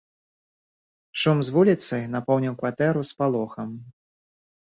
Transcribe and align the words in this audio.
Шум 1.23 1.37
з 1.49 1.53
вуліцы 1.57 1.99
напоўніў 2.15 2.57
кватэру 2.61 3.01
спалохам. 3.13 3.69